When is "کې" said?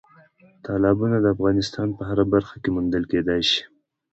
2.63-2.69